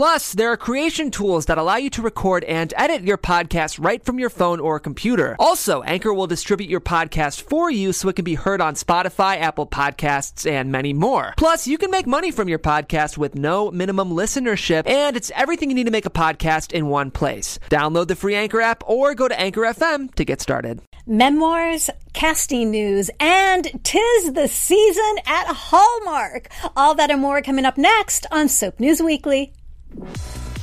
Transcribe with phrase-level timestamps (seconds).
[0.00, 4.02] Plus, there are creation tools that allow you to record and edit your podcast right
[4.02, 5.36] from your phone or computer.
[5.38, 9.38] Also, Anchor will distribute your podcast for you so it can be heard on Spotify,
[9.38, 11.34] Apple Podcasts, and many more.
[11.36, 15.68] Plus, you can make money from your podcast with no minimum listenership, and it's everything
[15.68, 17.58] you need to make a podcast in one place.
[17.68, 20.80] Download the free Anchor app or go to Anchor FM to get started.
[21.06, 26.48] memoirs, casting news, and tis the season at Hallmark.
[26.74, 29.52] All that and more coming up next on Soap News Weekly.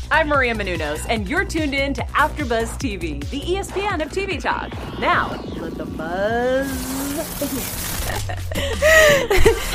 [0.10, 4.72] I'm Maria Menounos, and you're tuned in to AfterBuzz TV, the ESPN of TV talk.
[5.00, 6.70] Now, let the buzz
[7.40, 7.64] begin.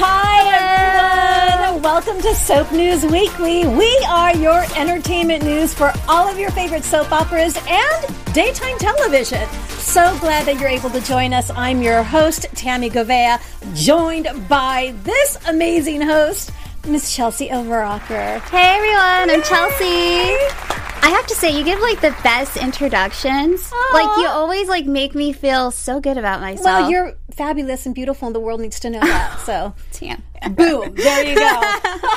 [0.00, 1.82] Hi, everyone.
[1.82, 3.66] Welcome to Soap News Weekly.
[3.66, 9.46] We are your entertainment news for all of your favorite soap operas and daytime television.
[9.68, 11.50] So glad that you're able to join us.
[11.50, 13.38] I'm your host, Tammy Govea,
[13.74, 16.50] joined by this amazing host,
[16.86, 18.40] Miss Chelsea Overocker.
[18.40, 20.36] Hey everyone, I'm Chelsea.
[21.04, 23.72] I have to say, you give like the best introductions.
[23.92, 26.64] Like you always like make me feel so good about myself.
[26.64, 29.40] Well, you're fabulous and beautiful, and the world needs to know that.
[29.40, 30.22] So, Damn.
[30.54, 31.62] boom, there you go.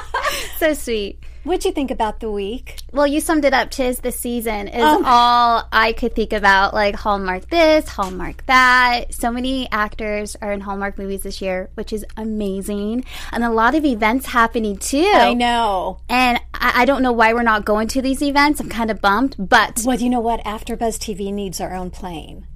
[0.60, 1.20] so sweet.
[1.46, 2.78] What'd you think about the week?
[2.92, 3.70] Well, you summed it up.
[3.70, 5.04] Tis the season is Oh.
[5.06, 6.74] all I could think about.
[6.74, 9.14] Like Hallmark this, Hallmark that.
[9.14, 13.76] So many actors are in Hallmark movies this year, which is amazing, and a lot
[13.76, 15.06] of events happening too.
[15.14, 16.00] I know.
[16.10, 18.60] And I, I don't know why we're not going to these events.
[18.60, 20.44] I'm kind of bummed, but Well, you know what?
[20.44, 22.48] AfterBuzz TV needs our own plane.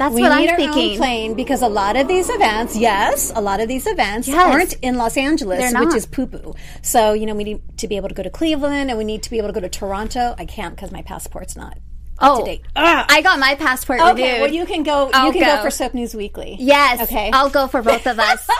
[0.00, 0.90] That's We what need I'm our thinking.
[0.92, 4.36] own plane because a lot of these events, yes, a lot of these events Yes.
[4.38, 6.54] aren't in Los Angeles, which is poo poo.
[6.82, 9.22] So, you know, we need to be able to go to Cleveland and we need
[9.24, 10.34] to be able to go to Toronto.
[10.38, 11.78] I can't because my passport's not
[12.22, 12.62] Oh, to date.
[12.76, 13.06] Ah.
[13.08, 14.40] I got my passport Okay, renewed.
[14.42, 15.06] well, you can go.
[15.06, 15.56] You I'll can go.
[15.56, 15.62] go.
[15.62, 16.56] for Soap News Weekly.
[16.58, 17.00] Yes.
[17.02, 17.30] Okay.
[17.32, 18.46] I'll go for both of us.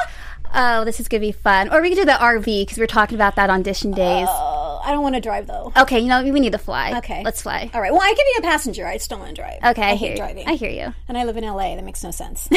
[0.54, 1.72] oh, this is going to be fun.
[1.72, 4.26] Or we could do the RV because we were talking about that on audition days.
[4.30, 5.72] Oh, I don't want to drive though.
[5.76, 6.96] okay, you know, we need to fly.
[6.98, 7.70] Okay, Let's fly.
[7.74, 7.92] All right.
[7.92, 8.86] Well, I can be a passenger.
[8.86, 9.58] I just don't want to drive.
[9.62, 10.16] Okay, I, I hear hate you.
[10.16, 10.48] driving.
[10.48, 10.94] I hear you.
[11.08, 11.74] and I live in LA.
[11.76, 12.48] That makes no sense.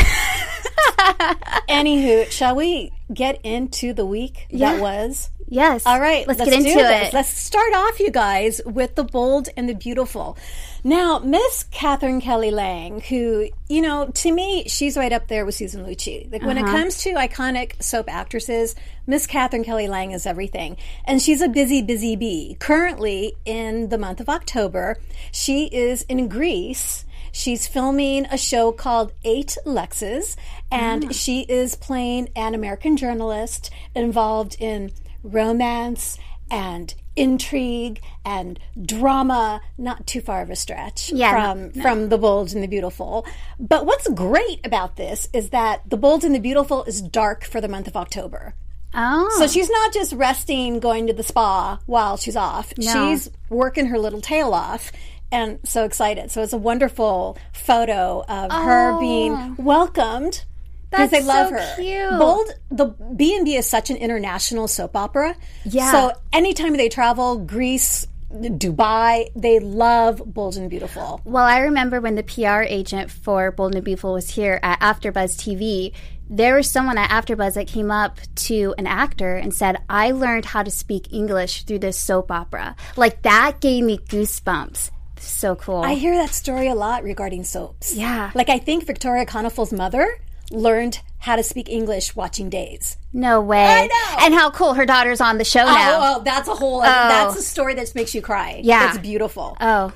[1.69, 4.73] Anywho, shall we get into the week Yeah.
[4.73, 5.29] that was?
[5.49, 5.85] Yes.
[5.85, 7.09] All right, Let's, let's get into this.
[7.09, 7.13] it.
[7.13, 10.37] Let's start off, you guys, with the bold and the beautiful.
[10.83, 15.55] Now, Miss Katherine Kelly Lang, who, you know, to me, she's right up there with
[15.55, 16.31] Susan Lucci.
[16.31, 16.71] Like, when it Uh-huh.
[16.77, 18.75] comes to iconic soap actresses,
[19.05, 20.75] Miss Katherine Kelly Lang is everything.
[21.05, 22.57] And she's a busy, busy bee.
[22.59, 24.97] Currently, in the month of October,
[25.31, 27.05] she is in Greece.
[27.33, 30.35] She's filming a show called Eight Lexes,
[30.71, 31.11] and ah.
[31.11, 34.91] she is playing an American journalist involved in
[35.23, 36.19] romance
[36.51, 42.53] and intrigue and drama not too far of a stretch Yeah, from from the bold
[42.53, 43.25] and the beautiful.
[43.59, 47.59] But what's great about this is that the bold and the beautiful is dark for
[47.59, 48.53] the month of october.
[48.95, 49.35] Oh.
[49.39, 52.73] so she's not just resting going to the spa while she's off.
[52.79, 54.91] She's working her little tail off
[55.33, 59.55] and so excited so it's a wonderful photo of her being oh.
[59.57, 60.45] welcomed
[60.93, 61.75] because they love so her.
[61.75, 62.19] cute.
[62.19, 62.85] Bold, the
[63.15, 65.35] B and B is such an international soap opera.
[65.65, 65.91] Yeah.
[65.91, 71.21] So anytime they travel, Greece, Dubai, they love Bold and Beautiful.
[71.23, 75.35] Well, I remember when the PR agent for Bold and Beautiful was here at AfterBuzz
[75.37, 75.93] TV.
[76.29, 80.45] There was someone at AfterBuzz that came up to an actor and said, "I learned
[80.45, 84.89] how to speak English through this soap opera." Like that gave me goosebumps.
[85.23, 85.81] So cool.
[85.81, 87.95] I hear that story a lot regarding soaps.
[87.95, 88.31] Yeah.
[88.35, 90.19] Like I think Victoria Konefal's mother
[90.51, 92.97] learned how to speak English watching Days.
[93.13, 93.65] no way.
[93.65, 94.25] I know.
[94.25, 95.95] And how cool her daughter's on the show oh, now.
[95.95, 96.79] Oh, oh, that's a whole.
[96.79, 96.83] oh.
[96.83, 98.59] That's a story that makes you cry.
[98.63, 98.89] Yeah.
[98.89, 99.57] it's beautiful.
[99.59, 99.93] oh.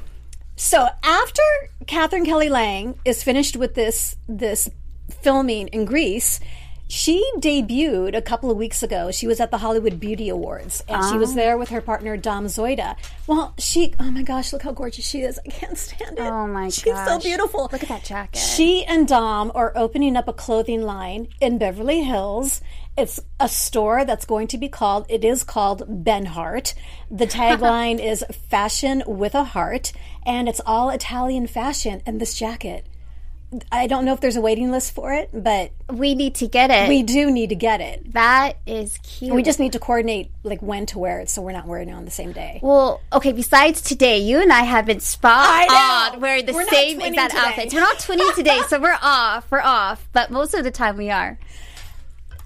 [0.56, 1.44] So after
[1.86, 4.68] Katherine Kelly Lang is finished with this this
[5.22, 6.40] filming in Greece,
[6.88, 9.12] she debuted a couple of weeks ago.
[9.12, 11.36] She was at the Hollywood Beauty Awards, and she was oh.
[11.36, 12.96] there with her partner Dom Zoida.
[13.28, 15.40] Well, she oh my gosh, look how gorgeous she is!
[15.46, 16.22] I can't stand it.
[16.22, 17.70] Oh my she's so beautiful.
[17.72, 18.40] Look at that jacket.
[18.40, 22.62] She and Dom are opening up a clothing line in Beverly Hills.
[22.98, 26.74] It's a store that's going to be called, it is called Ben Hart.
[27.12, 29.94] The tagline is fashion with a heart,
[30.26, 32.02] and it's all Italian fashion.
[32.08, 32.88] And this jacket,
[33.72, 36.70] I don't know if there's a waiting list for it, but We need to get
[36.70, 36.90] it.
[36.90, 38.12] we do need to get it.
[38.14, 39.34] that is cute.
[39.34, 41.94] We just need to coordinate like when to wear it so we're not wearing it
[41.94, 42.60] on the same day.
[42.62, 45.70] Well, okay, besides today, you and I have been spot
[46.14, 47.44] on wearing the We're same exact today.
[47.48, 47.74] outfits.
[47.74, 49.50] We're not twinning today, so we're off.
[49.50, 51.40] We're off, but most of the time we are.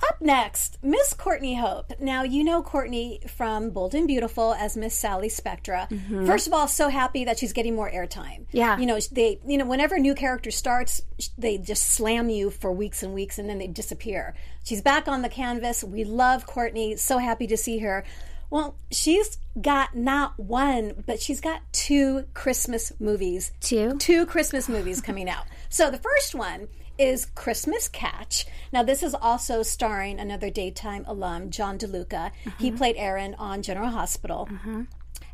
[0.10, 1.94] Up next, Miss Courtney Hope.
[2.00, 5.88] Now, you know Courtney from Bold and Beautiful as Miss Sally Spectra.
[5.92, 6.26] Mm-hmm.
[6.26, 8.46] First of all, so happy that she's getting more airtime.
[8.52, 8.78] Yeah.
[8.80, 11.02] You know, they, you know, whenever a new character starts,
[11.38, 14.34] they just slam you for weeks and weeks and then they disappear.
[14.64, 15.84] She's back on the canvas.
[15.84, 16.96] We love Courtney.
[16.96, 18.04] So happy to see her.
[18.50, 23.54] Well, she's got not one, but she's got two Christmas movies.
[23.62, 23.98] Two?
[23.98, 25.46] Two Christmas movies coming out.
[25.70, 26.68] So the first one
[27.02, 28.46] is Christmas Catch.
[28.72, 32.32] Now, this is also starring another daytime alum, John DeLuca.
[32.60, 32.78] He uh-huh.
[32.78, 34.48] played Aaron on General Hospital.
[34.52, 34.84] Uh-huh.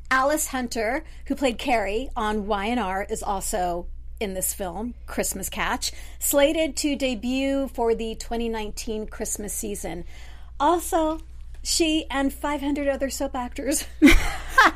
[0.09, 3.87] Alice Hunter, who played Carrie on YNR, is also
[4.19, 10.05] in this film, Christmas Catch, slated to debut for the 2019 Christmas season.
[10.59, 11.19] Also,
[11.67, 13.85] she and 500 other soap actors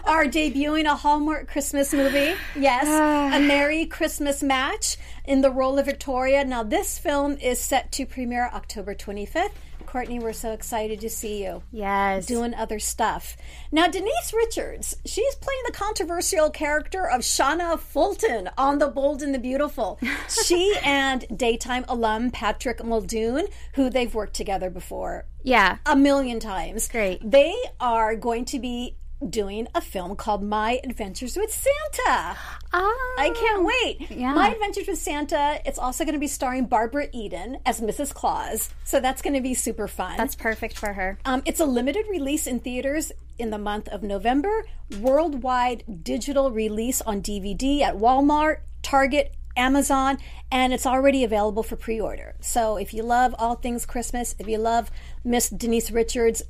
[0.03, 2.33] are debuting a Hallmark Christmas movie.
[2.55, 2.85] Yes,
[3.33, 6.43] A Merry Christmas Match in the role of Victoria.
[6.43, 9.51] Now, this film is set to premiere October 25th.
[9.85, 12.25] Courtney, we're so excited to see you Yes.
[12.25, 13.35] doing other stuff.
[13.73, 19.35] Now, Denise Richards, she's playing the controversial character of Shauna Fulton on The Bold and
[19.35, 19.99] the Beautiful.
[20.45, 25.77] she and daytime alum Patrick Muldoon, who they've worked together before yeah.
[25.85, 26.87] a million times.
[26.87, 27.19] Great.
[27.29, 28.95] They are going to be
[29.29, 32.37] doing a film called My Adventures with Santa.
[32.73, 33.13] Ah.
[33.17, 34.11] I can't wait.
[34.11, 34.33] Yeah.
[34.33, 35.59] My Adventures with Santa.
[35.65, 38.13] It's also going to be starring Barbara Eden as Mrs.
[38.13, 38.69] Claus.
[38.83, 40.17] So that's going to be super fun.
[40.17, 41.19] That's perfect for her.
[41.25, 44.65] Um, it's a limited release in theaters in the month of November,
[44.99, 50.17] worldwide digital release on DVD at Walmart, Target, Amazon,
[50.51, 52.35] and it's already available for pre order.
[52.39, 54.91] So if you love all things Christmas, if you love
[55.23, 56.43] Miss Denise Richards,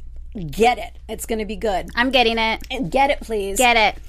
[0.49, 0.97] get it.
[1.09, 1.89] It's going to be good.
[1.95, 2.61] I'm getting it.
[2.69, 3.57] And get it, please.
[3.57, 4.01] Get it.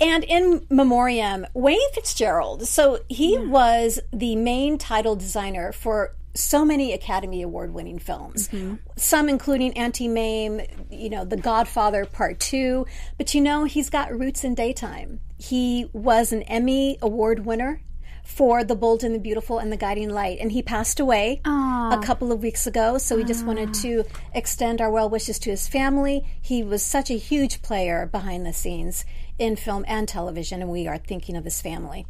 [0.00, 2.66] And in memoriam, Wayne Fitzgerald.
[2.66, 8.48] So he was the main title designer for so many Academy Award winning films.
[8.48, 8.74] Mm-hmm.
[8.96, 12.86] Some including Auntie Mame, you know, The Godfather Part 2.
[13.16, 15.20] But you know, he's got roots in daytime.
[15.38, 17.80] He was an Emmy Award winner
[18.26, 20.38] for The Bold and the Beautiful and The Guiding Light.
[20.40, 22.98] And he passed away a couple of weeks ago.
[22.98, 23.80] So we just wanted ah.
[23.82, 26.26] to extend our well wishes to his family.
[26.42, 29.04] He was such a huge player behind the scenes
[29.38, 32.06] in film and television, and we are thinking of his family.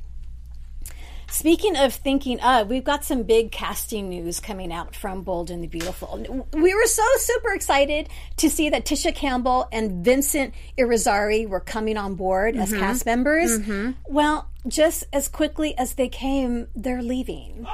[1.29, 5.63] Speaking of thinking of, we've got some big casting news coming out from Bold and
[5.63, 6.47] the Beautiful.
[6.53, 11.97] We were so super excited to see that Tisha Campbell and Vincent Irizarry were coming
[11.97, 12.81] on board as mm-hmm.
[12.81, 13.59] cast members.
[13.59, 13.93] Mm-hmm.
[14.07, 17.67] Well, just as quickly as they came, they're leaving.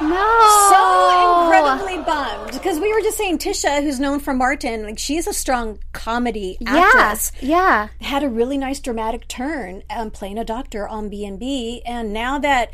[0.00, 0.68] No.
[0.70, 5.26] So incredibly bummed because we were just saying Tisha, who's known for Martin, like she's
[5.26, 6.76] a strong comedy Yeah.
[6.94, 7.88] actress Yeah.
[8.00, 12.70] had a really nice dramatic turn um, playing a doctor on B&B and now that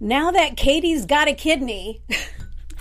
[0.00, 2.02] now that Katie's got a kidney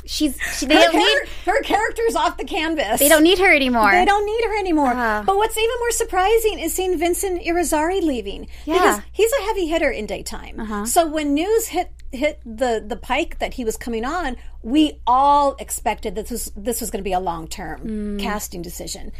[0.06, 0.38] She's.
[0.57, 1.18] She, they her, don't need.
[1.45, 3.90] her character's off the canvas They don't need her anymore.
[3.90, 4.92] they don't need her anymore.
[4.92, 5.24] Uh-huh.
[5.25, 8.75] But what's even more surprising is seeing Vincent Irizarry leaving Yeah.
[8.75, 8.84] Uh-huh.
[8.98, 10.86] because he's a heavy hitter in daytime.
[10.88, 15.56] So when news hit hit the the pike that he was coming on, we all
[15.60, 18.19] expected that this was this was going to be a long term Mm.
[18.21, 19.12] casting decision.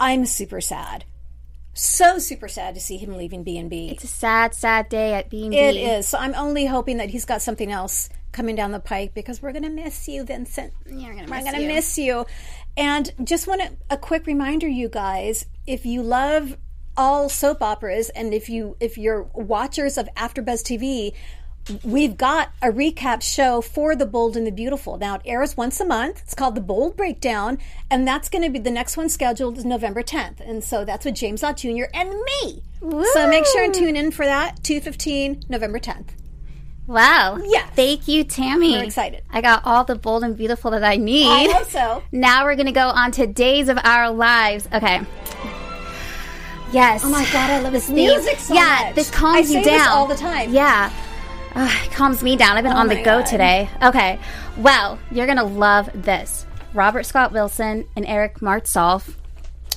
[0.00, 1.04] I'm super sad.
[1.74, 3.88] So super sad to see him leaving B&B.
[3.90, 5.56] It's a sad, sad day at B and B.
[5.58, 6.06] It is.
[6.06, 9.52] So I'm only hoping that he's got something else coming down the pike because we're
[9.52, 10.74] going to miss you, Vincent.
[10.86, 11.68] You're gonna We're miss going to you.
[11.68, 12.26] miss you.
[12.76, 16.58] And just want a, a quick reminder, you guys, if you love
[16.94, 21.14] all soap operas and if you if you're watchers of AfterBuzz TV,
[21.84, 24.98] we've got a recap show for The Bold and the Beautiful.
[24.98, 26.22] Now it airs once a month.
[26.24, 27.58] It's called The Bold Breakdown,
[27.90, 30.40] and that's going to be the next one scheduled is November 10th.
[30.40, 31.84] And so that's with James Lott Jr.
[31.94, 32.62] and me.
[32.80, 36.08] So make sure and tune in for that 2:15 November 10th.
[36.88, 37.38] Wow.
[37.44, 37.64] Yeah.
[37.76, 38.72] Thank you, Tammy.
[38.72, 39.22] We're excited.
[39.30, 41.28] I got all the bold and beautiful that I need.
[41.28, 42.02] I hope so.
[42.12, 44.68] Now we're gonna go on to days of our lives.
[44.72, 45.00] Okay.
[46.72, 47.02] Yes.
[47.04, 47.96] Oh my god, I love this theme.
[47.96, 48.94] music so yeah, much.
[48.96, 50.52] this calms I you down this all the time.
[50.52, 50.90] Yeah.
[51.54, 52.56] Ugh, it calms me down.
[52.56, 53.26] I've been on oh the go God.
[53.26, 53.68] today.
[53.82, 54.18] Okay.
[54.56, 56.46] Well, you're gonna love this.
[56.74, 59.14] Robert Scott Wilson and Eric Martsolf.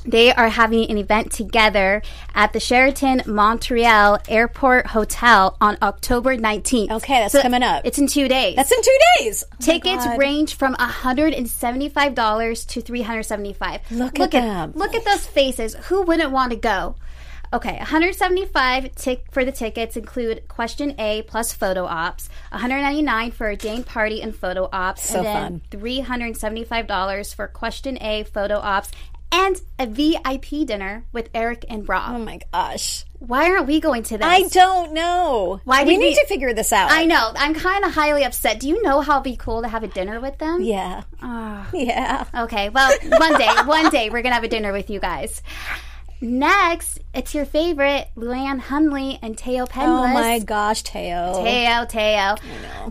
[0.06, 2.04] They are having an event together
[2.36, 6.92] at the Sheraton Montreal Airport Hotel on October 19th.
[6.92, 7.82] Okay, that's coming up.
[7.86, 8.56] It's in two days.
[8.56, 9.44] That's in two days.
[9.52, 13.82] Oh Tickets range from $175 to 375.
[13.92, 14.74] Look look at at them.
[14.76, 15.74] Look at those faces.
[15.88, 16.96] Who wouldn't want to go?
[17.56, 23.56] Okay, 175 tick for the tickets include question A plus photo ops, 199 for a
[23.56, 25.80] Dane party and photo ops, So and then fun.
[25.82, 28.92] $375 for question A photo ops
[29.32, 32.16] and a VIP dinner with Eric and Rob.
[32.16, 33.06] Oh my gosh.
[33.20, 34.28] Why aren't we going to this?
[34.28, 35.60] I don't know.
[35.64, 36.92] Why we need we- to figure this out.
[36.92, 37.32] I know.
[37.36, 38.60] I'm kind of highly upset.
[38.60, 40.62] Do you know how it'd be cool to have a dinner with them?
[40.62, 41.04] Yeah.
[41.22, 41.70] Ah.
[41.74, 42.26] Yeah.
[42.36, 45.42] Okay, well, one day, one day we're gonna have a dinner with you guys.
[46.22, 50.10] Next, it's your favorite, Leann Hunley and Thaao Penghlis.
[50.10, 51.44] Oh my gosh, Teo.
[51.44, 52.36] Teo, Teo.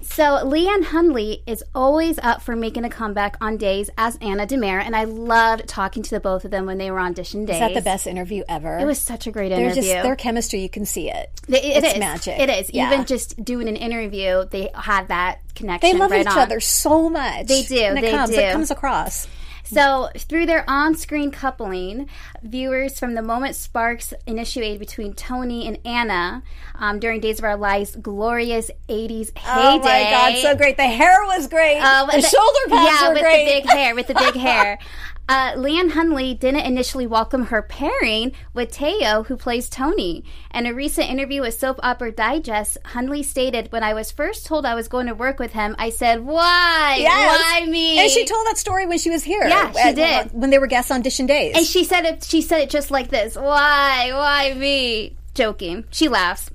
[0.03, 4.83] So Leann Hunley is always up for making a comeback on days as Anna DiMera,
[4.85, 7.55] and I loved talking to the both of them when they were audition days.
[7.57, 8.79] Is that the best interview ever?
[8.79, 9.83] It was such a great They're interview.
[9.83, 10.61] just their chemistry.
[10.61, 11.31] You can see it.
[11.49, 11.99] It- it it's is.
[11.99, 12.39] magic.
[12.39, 12.71] It is.
[12.75, 12.93] Yeah.
[12.93, 15.91] Even just doing an interview, they had that connection.
[15.93, 16.39] They love right each on.
[16.39, 17.47] other so much.
[17.47, 18.31] They do, And it they comes.
[18.31, 18.37] do.
[18.39, 19.27] It comes across.
[19.65, 22.09] So, through their on screen coupling,
[22.43, 26.43] viewers from the moment sparks initiated between Tony and Anna
[26.75, 29.41] um, during Days of Our Lives' glorious 80s heyday.
[29.47, 30.77] Oh my god, so great.
[30.77, 31.81] The hair was great.
[31.81, 33.45] Uh, the, shoulder pads yeah, were with great.
[33.45, 34.79] the big hair, with the big hair.
[35.27, 40.23] Uh, Leann Hunley didn't initially welcome her pairing with Teo, who plays Tony.
[40.53, 44.67] In a recent interview with Soap Opera Digest, Hunley stated, "When I was first told
[44.67, 46.97] I was going to work with him, I said, why?
[47.01, 47.41] Yes.
[47.41, 49.47] Why me?" And she told that story when she was here.
[49.47, 50.39] Yeah, she at- did.
[50.39, 51.57] When they were guests guest audition days.
[51.57, 52.23] And she said it.
[52.25, 53.35] She said it just like this.
[53.37, 54.11] Why?
[54.13, 55.17] Why me?
[55.35, 55.85] Joking.
[55.91, 56.51] She laughs.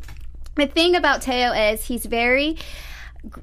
[0.56, 2.58] The thing about Teo is he's very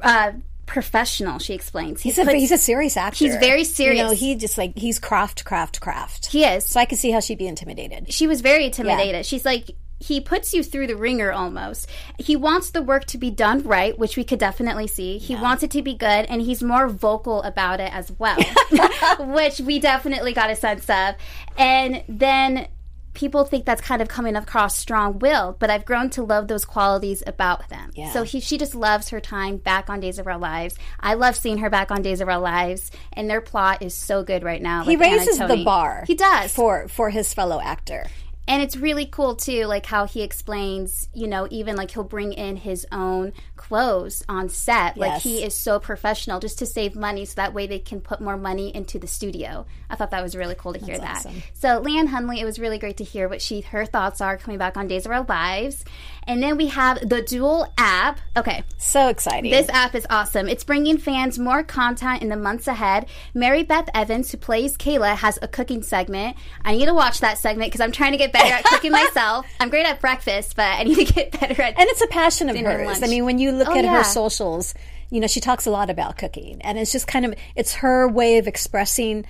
[0.02, 0.32] uh,
[0.66, 1.38] professional.
[1.38, 2.02] She explains.
[2.02, 3.24] He he's a he's a serious actor.
[3.24, 4.02] He's very You serious.
[4.02, 6.26] know, he just like he's craft, craft, craft.
[6.26, 6.64] he is.
[6.66, 8.12] so I could see how she'd be intimidated.
[8.12, 9.24] she was very intimidated.
[9.26, 11.88] She's like, he puts you through the ringer almost.
[12.18, 15.16] He wants the work to be done right, which we could definitely see.
[15.16, 18.36] He wants it to be good, and he's more vocal about it as well,
[19.20, 21.14] which we definitely got a sense of.
[21.56, 22.68] And then
[23.16, 26.64] people think that's kind of coming across strong willed, but I've grown to love those
[26.64, 27.90] qualities about them.
[27.94, 28.12] Yeah.
[28.12, 30.76] So he, she just loves her time back on Days of Our Lives.
[31.00, 34.22] I love seeing her back on Days of Our Lives, and their plot is so
[34.22, 34.84] good right now.
[34.84, 36.04] He like raises the bar.
[36.06, 38.06] He does for for his fellow actor.
[38.48, 42.32] And it's really cool too like how he explains you know even like he'll bring
[42.32, 45.22] in his own clothes on set like Yes.
[45.24, 48.36] he is so professional just to save money so that way they can put more
[48.36, 51.42] money into the studio i thought that was really cool to hear that awesome.
[51.54, 54.58] so leann hunley it was really great to hear what she her thoughts are coming
[54.58, 55.84] back on days of our lives
[56.28, 59.50] and then we have the dual app okay So exciting.
[59.50, 60.48] this app is awesome.
[60.48, 63.06] It's bringing fans more content in the months ahead.
[63.32, 66.36] Mary Beth Evans, who plays Kayla, has a cooking segment.
[66.64, 69.46] I need to watch that segment because I'm trying to get better at cooking myself.
[69.60, 71.78] I'm great at breakfast, but I need to get better at.
[71.78, 73.02] and it's a passion of hers.
[73.02, 73.96] I mean, when you look Oh, at yeah.
[73.98, 74.74] her socials,
[75.10, 78.08] you know, she talks a lot about cooking, and it's just kind of it's her
[78.08, 79.24] way of expressing,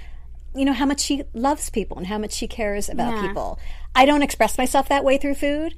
[0.55, 3.27] you know, how much she loves people and how much she cares about Yeah.
[3.29, 3.59] people.
[3.95, 5.75] I don't express myself that way through food.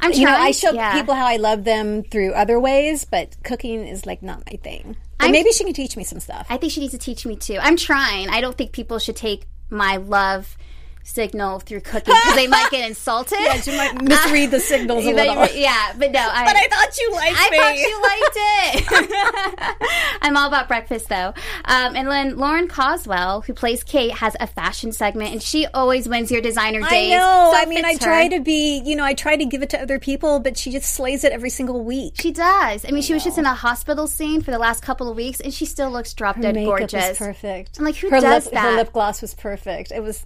[0.00, 0.20] I'm trying.
[0.20, 0.92] You know, I show yeah.
[0.92, 4.96] people how I love them through other ways, but cooking is like not my thing.
[5.18, 6.46] But I'm- maybe she can teach me some stuff.
[6.50, 7.58] I think she needs to teach me too.
[7.60, 8.28] I'm trying.
[8.28, 10.56] I don't think people should take my love
[11.04, 13.38] signal through cooking because they might get insulted.
[13.40, 15.46] yeah, you might misread the signals a little.
[15.54, 16.18] yeah, but no.
[16.20, 17.58] I, But I thought you liked I me.
[17.58, 20.18] I thought you liked it.
[20.22, 21.34] I'm all about breakfast, though.
[21.66, 26.08] Um, and then Lauren Koslow, who plays Kate, has a fashion segment, and she always
[26.08, 27.10] wins your designer I days.
[27.10, 27.50] know.
[27.54, 28.30] So I mean, I fits try her.
[28.30, 30.92] to be, you know, I try to give it to other people, but she just
[30.94, 32.14] slays it every single week.
[32.20, 32.84] She does.
[32.84, 35.40] I mean, she was just in a hospital scene for the last couple of weeks,
[35.40, 36.92] and she still looks drop dead gorgeous.
[37.10, 37.78] was perfect.
[37.78, 38.62] I'm like, who her does lip, that?
[38.70, 39.92] Her lip gloss was perfect.
[39.92, 40.24] It was.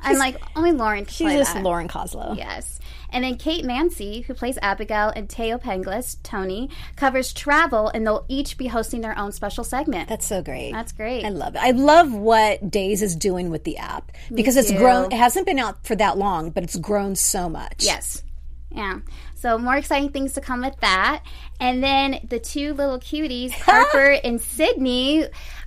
[0.00, 1.62] I'm like, only Lauren can She's play just that.
[1.62, 2.36] Lauren Koslow.
[2.36, 2.78] Yes.
[3.10, 8.24] And then Kate Mansi, who plays Abigail, and Thaao Penghlis, Tony, covers travel, and they'll
[8.28, 10.08] each be hosting their own special segment.
[10.08, 10.72] That's so great.
[10.72, 11.24] That's great.
[11.24, 11.62] I love it.
[11.62, 14.78] I love what Days is doing with the app because it's too.
[14.78, 15.12] grown.
[15.12, 17.84] It hasn't been out for that long, but it's grown so much.
[17.84, 18.22] Yes.
[18.70, 19.00] Yeah.
[19.36, 21.22] So more exciting things to come with that.
[21.60, 25.26] And then the two little cuties, Harper and Sydney,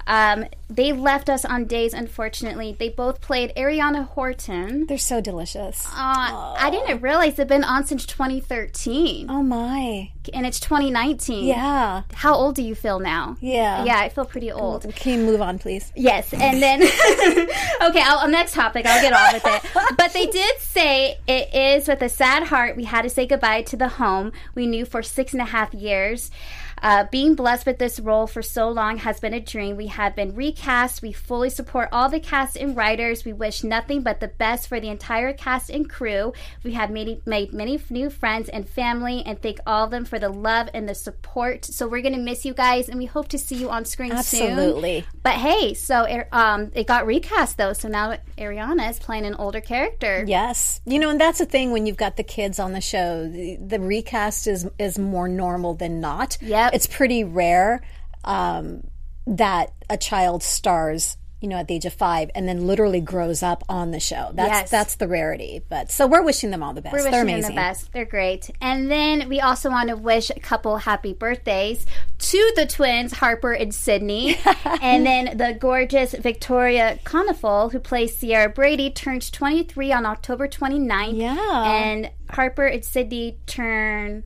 [0.09, 2.75] um, they left us on days, unfortunately.
[2.77, 4.87] They both played Arianna Horton.
[4.87, 5.85] They're so delicious.
[5.85, 10.11] Uh, I didn't realize they've been on since 2013, oh my.
[10.33, 11.45] and it's 2019.
[11.45, 12.01] Yeah.
[12.13, 13.37] How old do you feel now?
[13.39, 13.83] Yeah.
[13.83, 14.83] Yeah, I feel pretty old.
[14.95, 15.91] Can you move on, please?
[15.95, 18.87] Yes, and then okay, I'll, next topic.
[18.87, 19.95] I'll get on with it.
[19.95, 23.61] But they did say it is with a sad heart we had to say goodbye
[23.63, 26.31] to the home we knew for six and a half years.
[26.81, 29.75] Uh, being blessed with this role for so long has been a dream.
[29.75, 31.01] We have been recast.
[31.01, 33.25] We fully support all the cast and writers.
[33.25, 36.33] We wish nothing but the best for the entire cast and crew.
[36.63, 40.19] We have made, made many new friends and family, and thank all of them for
[40.19, 41.65] the love and the support.
[41.65, 44.49] So we're gonna miss you guys, and we hope to see you on screen soon.
[44.51, 45.05] Absolutely.
[45.23, 49.61] But hey, so um, it got recast though, so now Arianna is playing an older
[49.61, 50.23] character.
[50.27, 50.81] Yes.
[50.85, 53.27] You know, and that's the thing when you've got the kids on the show.
[53.27, 56.37] The, the recast is is more normal than not.
[56.41, 57.81] Yeah, It's pretty rare
[58.23, 58.87] um,
[59.27, 63.41] that a child stars you know, at the age of five, and then literally grows
[63.41, 64.31] up on the show.
[64.33, 64.69] That's Yes.
[64.69, 65.61] that's the rarity.
[65.69, 66.93] But so we're wishing them all the best.
[66.93, 67.91] We're They're wishing them the best.
[67.93, 68.49] They're great.
[68.61, 71.85] And then we also want to wish a couple happy birthdays
[72.17, 74.37] to the twins, Harper and Sydney.
[74.81, 81.15] and then the gorgeous Victoria Konefal, who plays Ciara Brady, turns 23 on October 29th.
[81.17, 81.63] Yeah.
[81.63, 84.23] And Harper and Sydney turn.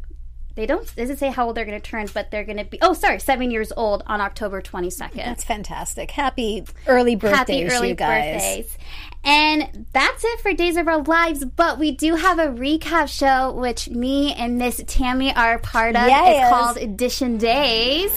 [0.55, 2.77] They don't doesn't say how old they're going to turn, but they're going to be
[2.81, 5.17] oh sorry, seven years old on October twenty second.
[5.25, 6.12] That's fantastic.
[6.12, 8.33] Happy early birthdays, Happy early you guys.
[8.36, 8.77] birthdays.
[9.25, 11.45] And that's it for Days of Our Lives.
[11.45, 16.07] But we do have a recap show, which me and Miss Tammy are part of.
[16.07, 16.41] Yes.
[16.41, 18.12] It's called Edition Days.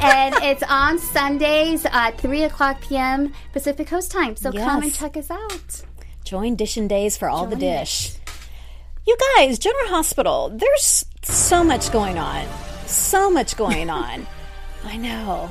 [0.00, 3.32] and it's on Sundays at 3 o'clock p.m.
[3.52, 4.36] Pacific Coast time.
[4.36, 5.82] So come and check us out.
[6.24, 8.14] Join Dish and Days for all the dish.
[9.06, 11.04] You guys, General Hospital, there's
[11.34, 12.46] so much going on.
[12.86, 14.26] So much going on.
[14.84, 15.50] I know.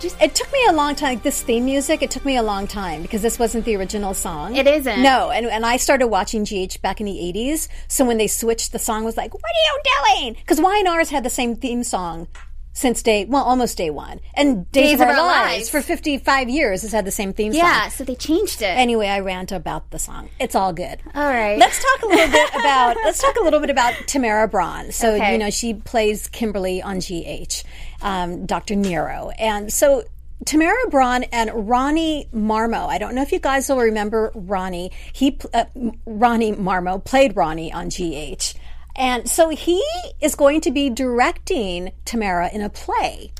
[0.00, 1.20] Just it took me a long time.
[1.22, 4.56] This theme music, it took me a long time because this wasn't the original song.
[4.56, 5.02] It isn't.
[5.02, 7.68] No, and, and I started watching GH back in the 80s.
[7.88, 10.34] So when they switched, the song was like, What are you doing?
[10.34, 12.26] Because YNR's had the same theme song
[12.74, 14.20] since day, well, almost day one.
[14.34, 17.60] And Days, of, Our, Lives, for 55 years has had the same theme song.
[17.62, 18.66] Yeah, so they changed it.
[18.66, 20.28] Anyway, I rant about the song.
[20.40, 20.98] It's all good.
[21.14, 21.56] All right.
[21.56, 24.90] Let's talk a little bit about let's talk a little bit about Tamara Braun.
[24.90, 25.32] So Okay.
[25.32, 27.62] you know she plays Kimberly on GH,
[28.02, 28.74] um, Dr.
[28.76, 30.02] Nero, and so.
[30.44, 32.86] Tamara Braun and Ronnie Marmo.
[32.86, 34.90] I don't know if you guys will remember Ronnie.
[35.14, 35.64] He uh,
[36.04, 38.52] Ronnie Marmo played Ronnie on GH.
[38.96, 39.82] And so he
[40.20, 43.32] is going to be directing Tamara in a play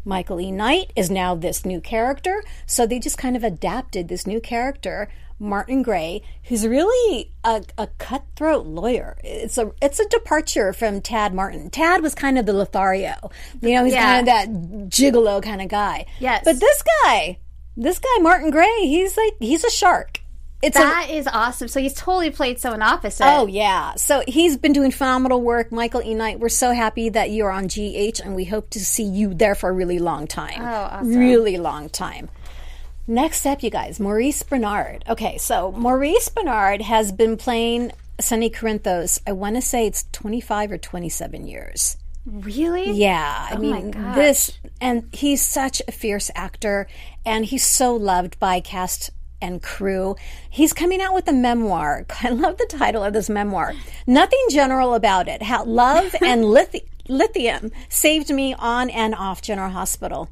[0.05, 0.51] Michael E.
[0.51, 2.43] Knight is now this new character.
[2.67, 7.87] So they just kind of adapted this new character, Martin Gray, who's really a, a
[7.99, 9.19] cutthroat lawyer.
[9.23, 11.69] It's a it's a departure from Tad Martin.
[11.71, 13.15] Tad was kind of the Lothario.
[13.61, 14.03] You know, he's Yeah.
[14.03, 14.49] kind of that
[14.91, 16.07] gigolo kind of guy.
[16.19, 16.43] Yes.
[16.45, 17.39] But this guy,
[17.77, 20.21] this guy, Martin Gray, he's like he's a shark.
[20.63, 21.69] It's a That is awesome.
[21.69, 23.25] So he's totally played someone opposite.
[23.27, 23.95] Oh yeah.
[23.95, 25.73] So he's been doing phenomenal work.
[25.73, 26.15] Michael E.
[26.15, 29.55] Knight, we're so happy that you're on GH and we hope to see you there
[29.55, 30.61] for a really long time.
[30.61, 31.17] Oh, awesome.
[31.17, 32.29] Really long time.
[33.07, 35.09] Next up, you guys, Maurice Benard.
[35.09, 40.73] Okay, so Maurice Benard has been playing Sonny Corinthos, I want to say it's 25
[40.73, 41.97] or 27 years.
[42.27, 42.91] really?
[42.93, 46.87] Yeah, I Oh my mean this, and he's such a fierce actor,
[47.25, 50.17] and he's so loved by cast and crew.
[50.49, 52.07] He's coming out with a memoir.
[52.23, 53.75] I love the title of this memoir.
[54.07, 55.43] Nothing general about it.
[55.43, 60.29] How love and lithi- lithium saved me on and off General Hospital.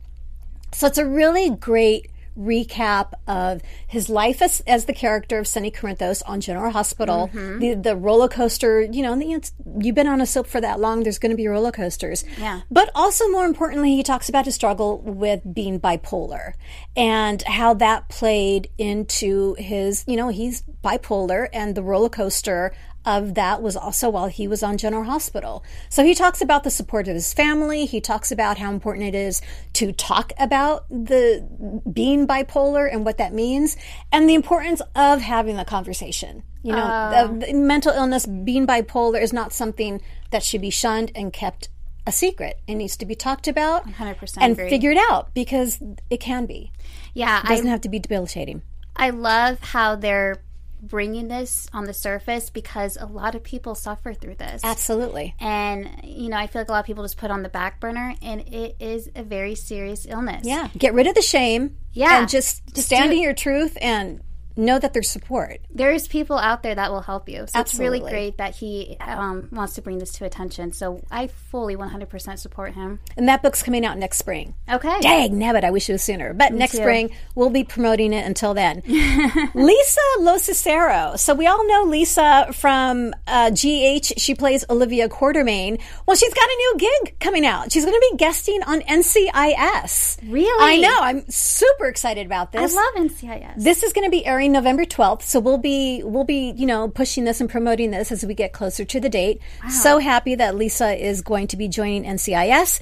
[0.72, 5.70] So it's a really great recap of his life as, as the character of Sonny
[5.70, 7.58] Corinthos on General Hospital, Mm-hmm.
[7.58, 8.80] the the roller coaster.
[8.82, 11.02] You know, and the, it's, you've been on a soap for that long.
[11.02, 12.24] There's going to be roller coasters.
[12.38, 12.60] Yeah.
[12.70, 16.52] But also, more importantly, he talks about his struggle with being bipolar
[16.96, 20.04] and how that played into his.
[20.06, 22.72] You know, he's bipolar and the roller coaster
[23.08, 25.64] of that was also while he was on General Hospital.
[25.88, 27.86] So he talks about the support of his family.
[27.86, 29.40] He talks about how important it is
[29.74, 33.78] to talk about the being bipolar and what that means
[34.12, 36.42] and the importance of having the conversation.
[36.62, 37.38] You know, oh.
[37.38, 41.70] the, the mental illness, being bipolar is not something that should be shunned and kept
[42.06, 42.60] a secret.
[42.66, 44.68] It needs to be talked about 100% and agree.
[44.68, 46.72] figured out because it can be.
[47.14, 48.62] Yeah, It doesn't have to be debilitating.
[48.96, 50.42] I love how they're
[50.80, 54.62] bringing this on the surface because a lot of people suffer through this.
[54.64, 55.34] Absolutely.
[55.40, 57.80] And, you know, I feel like a lot of people just put on the back
[57.80, 60.46] burner, and it is a very serious illness.
[60.46, 60.68] Yeah.
[60.76, 61.76] Get rid of the shame.
[61.92, 62.20] Yeah.
[62.20, 64.20] And just, Just stand do in your truth and
[64.58, 65.60] know that there's support.
[65.70, 67.46] There's people out there that will help you.
[67.48, 70.72] So it's really great that he um, wants to bring this to attention.
[70.72, 73.00] So I fully 100% support him.
[73.16, 74.54] And that book's coming out next spring.
[74.70, 75.00] Okay.
[75.00, 76.34] Dang, nabbit, I wish it was sooner.
[76.34, 76.78] But next too.
[76.78, 78.82] spring, we'll be promoting it until then.
[79.54, 81.14] Lisa Locicero.
[81.16, 84.18] So we all know Lisa from uh, GH.
[84.18, 85.80] She plays Olivia Quartermaine.
[86.06, 87.72] Well, she's got a new gig coming out.
[87.72, 90.18] She's going to be guesting on NCIS.
[90.28, 90.64] Really?
[90.64, 90.98] I know.
[91.00, 92.74] I'm super excited about this.
[92.74, 93.62] I love NCIS.
[93.62, 96.88] This is going to be airing November 12th, so we'll be we'll be, you know,
[96.88, 99.40] pushing this and promoting this as we get closer to the date.
[99.70, 102.80] So happy that Lisa is going to be joining NCIS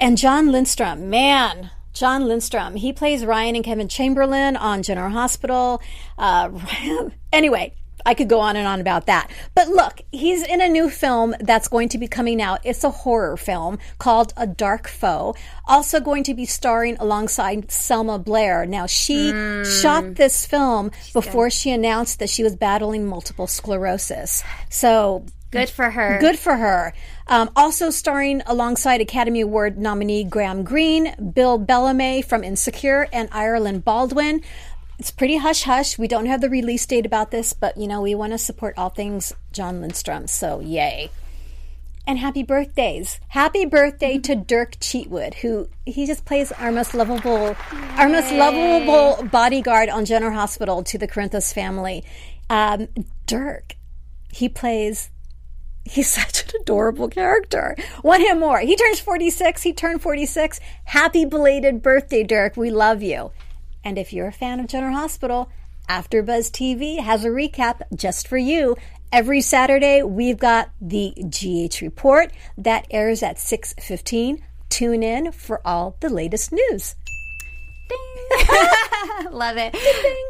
[0.00, 1.10] and Jon Lindstrom.
[1.10, 2.76] Man, Jon Lindstrom.
[2.76, 5.82] He plays Ryan and Kevin Chamberlain on General Hospital.
[6.16, 6.50] Uh,
[7.32, 7.74] anyway,
[8.08, 9.30] I could go on and on about that.
[9.54, 12.60] But look, he's in a new film that's going to be coming out.
[12.64, 15.34] It's a horror film called A Dark Foe.
[15.66, 18.64] Also going to be starring alongside Selma Blair.
[18.64, 19.28] Now, she
[19.82, 24.42] shot this film before she announced that she was battling multiple sclerosis.
[24.70, 26.18] So, Good for her.
[26.20, 26.92] Good for her.
[27.26, 33.84] Um, also starring alongside Academy Award nominee Graham Greene, Bill Bellamy from Insecure, and Ireland
[33.84, 34.42] Baldwin.
[34.98, 35.96] It's pretty hush hush.
[35.96, 38.74] We don't have the release date about this, but you know, we want to support
[38.76, 41.10] all things Jon Lindstrom, so yay.
[42.04, 43.20] And happy birthdays.
[43.28, 47.54] Happy birthday to Derk Cheetwood, who he just plays our most lovable
[47.96, 52.02] our most lovable bodyguard on General Hospital to the Corinthos family.
[52.50, 52.88] Um,
[53.26, 53.76] Derk,
[54.30, 55.10] he plays
[55.84, 57.76] He's such an adorable character.
[58.02, 58.60] Want him more?
[58.60, 59.62] He turns 46.
[59.62, 60.60] He turned 46.
[60.84, 62.56] Happy belated birthday, Derk.
[62.56, 63.30] We love you.
[63.84, 65.50] And if you're a fan of General Hospital,
[65.88, 68.76] AfterBuzz TV has a recap just for you.
[69.10, 74.42] Every Saturday, we've got the GH report that airs at 6:15.
[74.68, 76.94] Tune in for all the latest news.
[79.30, 79.74] Love it.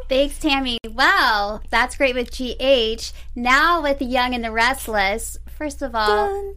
[0.07, 0.77] Thanks, Tammy.
[0.87, 3.11] Wow, that's great with GH.
[3.35, 5.37] Now with the Young and the Restless.
[5.57, 6.55] First of all,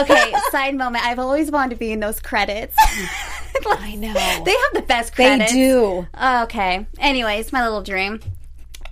[0.00, 1.04] okay, side moment.
[1.04, 2.74] I've always wanted to be in those credits.
[3.66, 4.12] I know.
[4.12, 5.52] they have the best credits.
[5.52, 6.06] They do.
[6.42, 6.86] Okay.
[6.98, 8.20] Anyways, my little dream.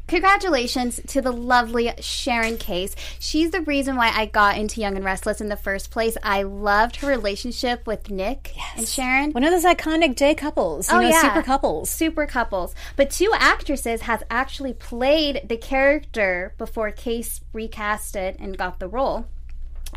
[0.09, 2.95] Congratulations to the lovely Sharon Case.
[3.19, 6.17] She's the reason why I got into Young and Restless in the first place.
[6.23, 9.33] I loved her relationship with Nick and Sharon.
[9.33, 10.89] One of those iconic J couples.
[10.93, 11.23] You Oh, know, yeah.
[11.23, 11.91] super couples.
[11.91, 12.73] Super couples.
[12.95, 18.87] But two actresses has actually played the character before Case recast it and got the
[18.87, 19.27] role.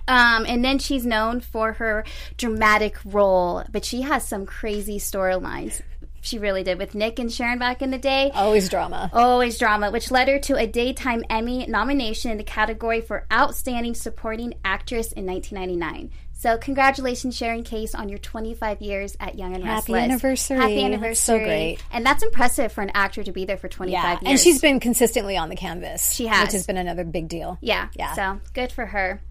[0.10, 2.04] Um, and then she's known for her
[2.38, 5.82] dramatic role, but she has some crazy storylines.
[6.22, 8.32] She really did with Nick and Sharon back in the day.
[8.34, 9.10] Always drama.
[9.14, 13.94] Always drama, which led her to a Daytime Emmy nomination in the category for Outstanding
[13.96, 16.12] Supporting Actress in 1999.
[16.34, 20.02] So, congratulations, Sharon Case, on your 25 years at Young and Happy Restless.
[20.04, 20.58] anniversary.
[20.58, 21.16] Happy That's anniversary.
[21.16, 21.78] so great.
[21.92, 24.20] And that's impressive for an actor to be there for 25 Yeah, years.
[24.26, 26.14] and she's been consistently on the canvas.
[26.14, 26.44] She has.
[26.48, 27.58] which has been another big deal.
[27.62, 27.90] Yeah.
[27.94, 28.14] Yeah.
[28.14, 29.22] So good for her.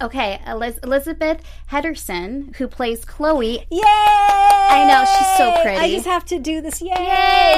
[0.00, 1.40] Okay, Eliz- Elizabeth
[1.72, 3.66] Hendrickson, who plays Chloe.
[3.68, 3.80] Yay!
[3.82, 5.76] I know, she's so pretty.
[5.78, 6.80] I just have to do this.
[6.80, 6.94] Yay!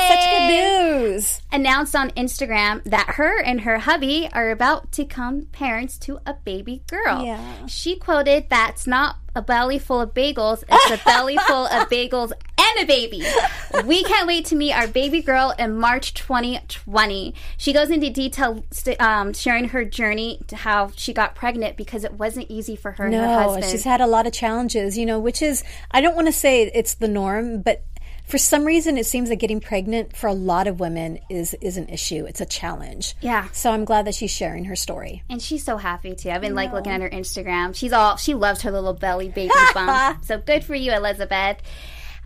[0.09, 1.10] Such good news.
[1.53, 6.35] Announced on Instagram that her and her hubby are about to become parents to a
[6.35, 7.25] baby girl.
[7.25, 7.67] Yeah.
[7.67, 12.33] She quoted, That's not a belly full of bagels, it's a belly full of bagels
[12.59, 13.23] and a baby.
[13.87, 17.35] We can't wait to meet our baby girl in March 2020.
[17.57, 22.03] She goes into detail, st- um, sharing her journey to how she got pregnant because
[22.05, 23.65] it wasn't easy for her and her No, husband.
[23.71, 26.65] she's had a lot of challenges, you know, which is, I don't want to say
[26.75, 27.85] it's the norm, but
[28.31, 31.77] for some reason it seems that getting pregnant for a lot of women is is
[31.77, 32.25] an issue.
[32.27, 33.15] It's a challenge.
[33.21, 33.49] Yeah.
[33.53, 35.23] So I'm glad that she's sharing her story.
[35.29, 36.31] And she's so happy too.
[36.31, 37.75] I've been like looking at her Instagram.
[37.75, 40.25] She's all she loves her little belly baby bump.
[40.25, 41.59] so good for you, Elizabeth.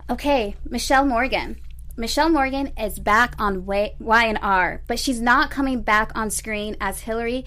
[0.09, 1.57] Okay, Michelle Morgan.
[1.97, 6.75] Michelle Morgan is back on Y and R, but she's not coming back on screen
[6.81, 7.45] as Hillary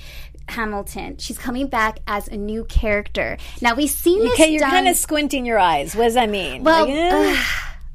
[0.49, 1.19] Hamilton.
[1.19, 3.37] She's coming back as a new character.
[3.61, 5.95] Now we've seen this Okay, you're done- kind of squinting your eyes.
[5.95, 6.65] What does that mean?
[6.65, 7.43] well, Like, eh?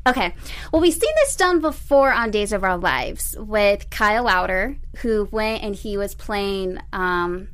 [0.05, 0.33] Okay.
[0.71, 5.29] Well, we've seen this done before on Days of Our Lives with Kyle Lowder, who
[5.31, 7.47] went and he was playing um,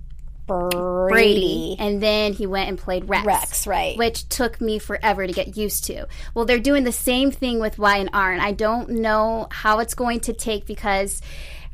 [0.48, 1.08] Brady.
[1.10, 3.26] Brady, and then he went and played Rex.
[3.26, 3.98] Rex, right.
[3.98, 6.08] Which took me forever to get used to.
[6.34, 9.80] Well, they're doing the same thing with Y and R, and I don't know how
[9.80, 11.22] it's going to take because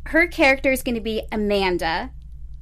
[0.08, 2.12] her character is going to be Amanda.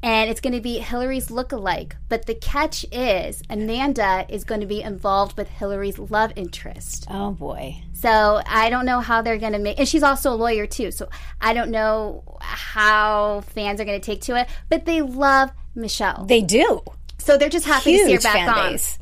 [0.03, 1.95] And it's going to be Hillary's look-alike.
[2.09, 7.07] But the catch is, Amanda is going to be involved with Hillary's love interest.
[7.09, 7.81] Oh boy.
[7.93, 10.91] So I don't know how they're going to make, and she's also a lawyer too.
[10.91, 11.07] So
[11.39, 16.25] I don't know how fans are going to take to it, but they love Michelle.
[16.25, 16.81] They do.
[17.17, 18.71] So they're just happy to see her back fan on.
[18.73, 18.99] base.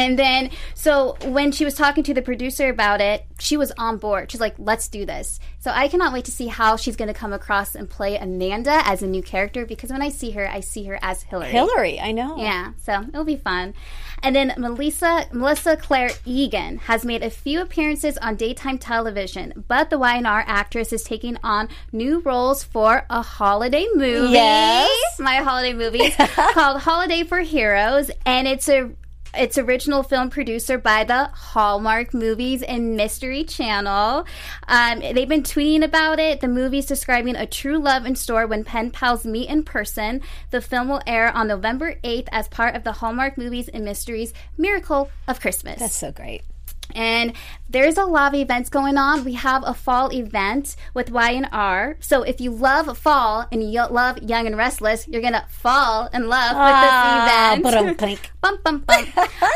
[0.00, 3.98] And then, so when she was talking to the producer about it, she was on
[3.98, 4.30] board.
[4.30, 5.38] She's like, let's do this.
[5.58, 8.80] So I cannot wait to see how she's going to come across and play Amanda
[8.86, 11.50] as a new character because when I see her, I see her as Hillary.
[11.50, 12.38] Hillary, I know.
[12.38, 13.74] Yeah, so it'll be fun.
[14.22, 19.90] And then Melissa Melissa Claire Egan has made a few appearances on daytime television, but
[19.90, 24.32] the YNR actress is taking on new roles for a holiday movie.
[24.32, 25.18] Yes.
[25.18, 26.10] My holiday movie
[26.52, 28.90] called Holiday for Heroes, and it's a
[29.34, 34.26] it's original film producer by the Hallmark Movies and Mystery Channel.
[34.66, 36.40] Um, they've been tweeting about it.
[36.40, 40.20] The movie's describing a true love in store when pen pals meet in person.
[40.50, 44.32] The film will air on November 8th as part of the Hallmark Movies and Mysteries
[44.58, 45.78] Miracle of Christmas.
[45.78, 46.42] That's so great.
[46.94, 47.32] And
[47.68, 49.24] there's a lot of events going on.
[49.24, 51.96] We have a fall event with Y&R.
[52.00, 56.08] So if you love fall and you love Young and Restless, you're going to fall
[56.12, 57.96] in love Ah, with this event.
[57.98, 58.30] ba-dum-clink.
[58.40, 59.04] Bum, bum, bum.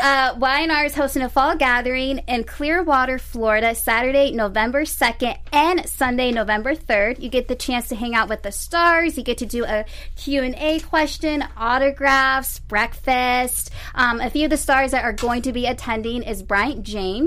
[0.02, 6.30] uh, Y&R is hosting a fall gathering in Clearwater, Florida, Saturday, November 2nd and Sunday,
[6.30, 7.18] November 3rd.
[7.20, 9.16] You get the chance to hang out with the stars.
[9.16, 13.70] You get to do a Q&A question, autographs, breakfast.
[13.94, 17.23] Um, a few of the stars that are going to be attending is Bryton James,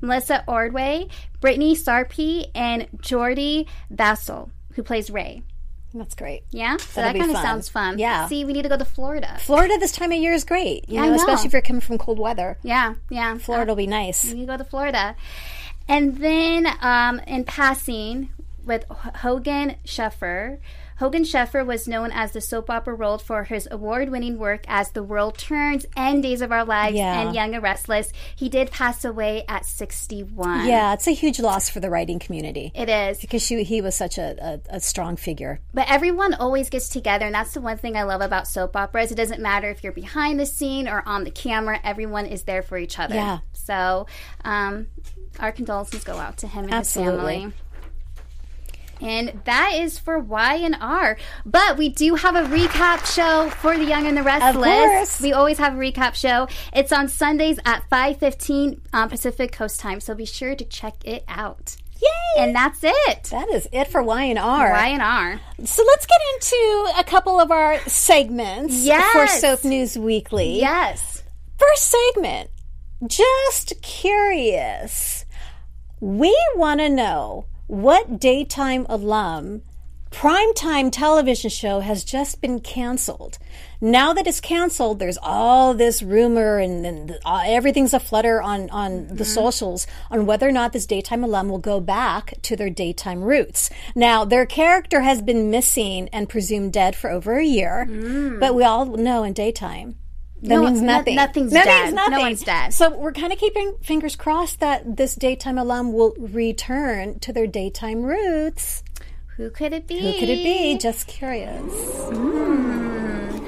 [0.00, 1.08] Melissa Ordway,
[1.40, 5.42] Brytni Sarpy, and Jordy Vassell, who plays Ray.
[5.92, 6.44] That's great.
[6.50, 6.76] Yeah?
[6.76, 7.98] So That'll that kind of sounds fun.
[7.98, 8.28] Yeah.
[8.28, 9.38] See, we need to go to Florida.
[9.40, 10.88] Florida this time of year is great.
[10.88, 11.14] You know, know.
[11.14, 12.58] especially if you're coming from cold weather.
[12.62, 13.36] Yeah, yeah.
[13.38, 14.32] Florida will be nice.
[14.32, 15.16] You go to Florida.
[15.88, 18.30] And then um, in passing
[18.64, 20.58] with Hogan Sheffer.
[21.00, 24.90] Hogan Sheffer was known as the soap opera role for his award winning work as
[24.90, 27.22] The World Turns and Days of Our Lives Yeah.
[27.22, 28.12] and Young and Restless.
[28.36, 30.66] He did pass away at 61.
[30.66, 33.18] Yeah, it's a huge loss for the writing community It is.
[33.18, 35.60] because she, he was such a, a, a strong figure.
[35.72, 39.10] But everyone always gets together, and that's the one thing I love about soap operas.
[39.10, 42.60] It doesn't matter if you're behind the scene or on the camera, everyone is there
[42.60, 43.14] for each other.
[43.14, 43.38] Yeah.
[43.54, 44.06] So,
[44.44, 44.88] um,
[45.38, 47.34] our condolences go out to him and Absolutely.
[47.36, 47.54] his family.
[49.00, 51.16] And that is for Y and R.
[51.46, 54.54] But we do have a recap show for the Young and the Restless.
[54.64, 55.20] course.
[55.20, 56.48] We always have a recap show.
[56.72, 61.24] It's on Sundays at 5.15 um, Pacific Coast Time, so be sure to check it
[61.28, 61.76] out.
[62.02, 62.42] Yay!
[62.42, 63.24] And that's it.
[63.24, 64.70] that is it for Y and R.
[64.72, 65.40] Y and R.
[65.64, 69.12] So let's get into a couple of our segments Yes.
[69.12, 70.58] for Soap News Weekly.
[70.60, 71.22] Yes.
[71.58, 72.48] First segment,
[73.06, 75.26] just curious.
[76.00, 79.62] We want to know what daytime alum
[80.10, 83.38] primetime television show has just been canceled.
[83.80, 88.68] Now that it's canceled, there's all this rumor and, and uh, everything's a flutter on,
[88.70, 92.70] on the socials on whether or not this daytime alum will go back to their
[92.70, 93.70] daytime roots.
[93.94, 97.86] Now, their character has been missing and presumed dead for over a year,
[98.40, 99.94] but we all know in daytime.
[100.42, 101.14] That No, means no- nothing.
[101.16, 101.94] nothing's That dead.
[101.94, 102.72] means No one's dead.
[102.72, 107.46] So we're kind of keeping fingers crossed that this daytime alum will return to their
[107.46, 108.82] daytime roots.
[109.36, 109.98] Who could it be?
[110.00, 110.78] Who could it be?
[110.78, 111.62] Just curious.
[112.08, 113.38] Hmm.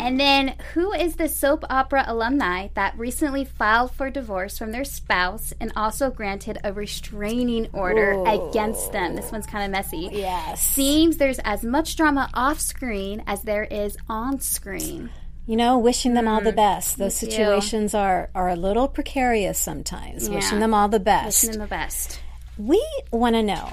[0.00, 4.84] And then, who is the soap opera alumni that recently filed for divorce from their
[4.84, 9.16] spouse and also granted a restraining order against them?
[9.16, 10.08] This one's kind of messy.
[10.12, 10.62] Yes.
[10.62, 15.10] Seems there's as much drama off screen as there is on screen.
[15.48, 16.56] You know, wishing them all the mm-hmm.
[16.56, 16.98] best.
[16.98, 20.28] Those situations are, are a little precarious sometimes.
[20.28, 21.42] Wishing them all the best.
[21.42, 22.20] Wishing them the best.
[22.58, 23.72] We want to know.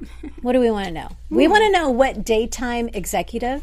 [0.40, 1.08] What do we want to know?
[1.30, 3.62] We want to know what daytime executive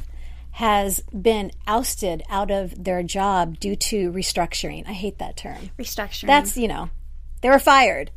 [0.51, 4.87] has been ousted out of their job due to restructuring.
[4.87, 5.71] I hate that term.
[5.77, 6.27] Restructuring.
[6.27, 6.89] That's, you know,
[7.41, 8.11] they were fired.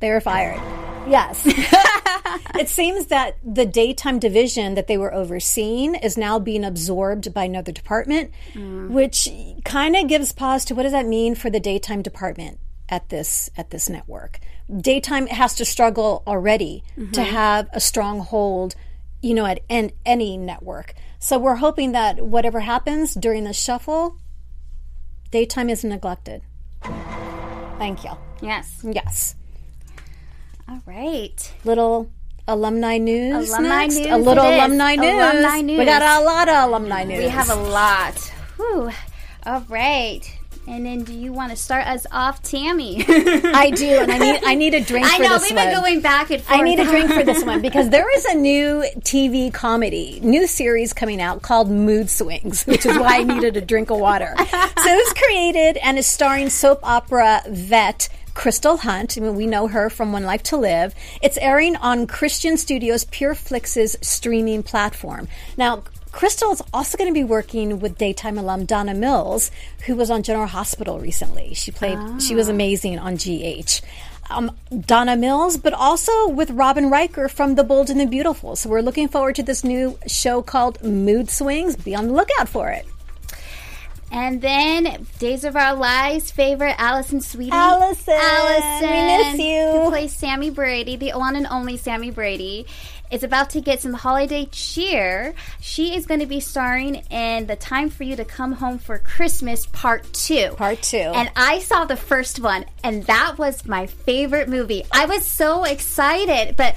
[0.00, 0.60] They were fired.
[1.08, 1.46] Yes.
[2.58, 7.44] it seems that the daytime division that they were overseeing is now being absorbed by
[7.44, 8.88] another department, mm.
[8.88, 9.28] which
[9.64, 12.58] kind of gives pause to what does that mean for the daytime department
[12.88, 14.40] at this at this network.
[14.74, 17.22] Daytime has to struggle already to mm-hmm.
[17.22, 18.74] have a strong hold,
[19.22, 20.94] you know, at an, any network.
[21.18, 24.16] So we're hoping that whatever happens during the shuffle,
[25.30, 26.42] daytime isn't neglected.
[27.78, 28.12] Thank you.
[28.40, 28.80] yes.
[28.82, 29.34] Yes.
[30.70, 31.52] All right.
[31.64, 32.12] Little
[32.46, 33.50] alumni news.
[33.50, 33.96] Alumni next.
[33.96, 35.14] news A little alumni news.
[35.14, 35.78] Alumni news.
[35.80, 37.18] We got a lot of alumni news.
[37.18, 38.16] We have a lot.
[38.56, 38.90] Whew.
[39.46, 40.38] All right.
[40.68, 43.04] And then do you want to start us off, Tammy?
[43.08, 45.66] I do, and I need I need a drink I for know, this we've one.
[45.66, 46.60] been going back and forth.
[46.60, 50.46] I need a drink for this one because there is a new TV comedy, new
[50.46, 54.36] series coming out called Mood Swings, which is why I needed a drink of water.
[54.38, 59.16] So it was created and is starring soap opera vet Crystal Hunt.
[59.16, 60.94] I mean, we know her from One Life to Live.
[61.22, 65.28] It's airing on Christian Studios Pure Flix's streaming platform.
[65.56, 69.50] Now, Crystal is also going to be working with daytime alum Donna Mills,
[69.86, 71.54] who was on General Hospital recently.
[71.54, 73.80] She played, she was amazing on GH
[74.30, 78.56] um, Donna Mills, but also with Robin Riker from The Bold and the Beautiful.
[78.56, 81.76] So we're looking forward to this new show called Mood Swings.
[81.76, 82.86] Be on the lookout for it.
[84.10, 87.52] And then Days of Our Lives favorite Alison Sweeney.
[87.52, 88.90] Alison, Alison.
[88.90, 89.82] we miss you.
[89.82, 92.66] Who plays Sami Brady, the one and only Sami Brady,
[93.10, 95.34] is about to get some holiday cheer.
[95.60, 98.98] She is going to be starring in The Time for You to Come Home for
[98.98, 100.54] Christmas Part 2.
[100.56, 100.96] Part two.
[100.98, 104.84] And I saw the first one, and that was my favorite movie.
[104.92, 106.76] I was so excited, but.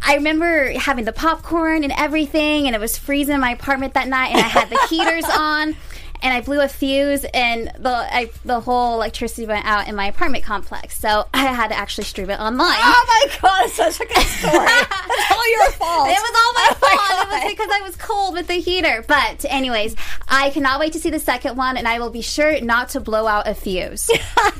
[0.00, 4.06] I remember having the popcorn and everything, and it was freezing in my apartment that
[4.06, 5.74] night, and I had the heaters on,
[6.22, 10.06] and I blew a fuse, and the I, the whole electricity went out in my
[10.06, 10.98] apartment complex.
[10.98, 12.76] So I had to actually stream it online.
[12.80, 14.52] oh my god, it's such a good story.
[14.66, 16.08] That's all your fault.
[16.08, 17.42] It was all my Oh my fault.
[17.42, 19.04] it was because I was cold with the heater.
[19.06, 19.96] But, anyways,
[20.28, 23.00] I cannot wait to see the second one, and I will be sure not to
[23.00, 24.10] blow out a fuse.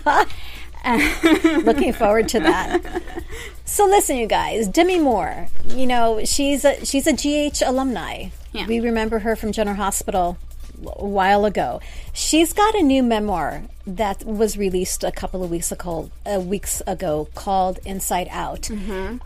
[1.65, 3.03] Looking forward to that.
[3.65, 5.49] So listen, you guys, Demi Moore.
[5.67, 8.29] You know she's a she's a GH alumni.
[8.53, 8.67] Yeah.
[8.67, 10.39] We remember her from General Hospital
[10.85, 11.81] a while ago.
[12.13, 16.83] She's got a new memoir that was released a couple of weeks ago, uh, weeks
[16.87, 18.69] ago called Inside Out.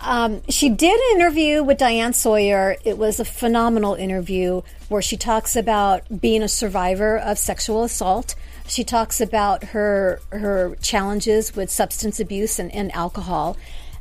[0.01, 2.77] Um, she did an interview with Diane Sawyer.
[2.85, 8.35] It was a phenomenal interview where she talks about being a survivor of sexual assault.
[8.69, 13.57] She talks about her her challenges with substance abuse and, and alcohol.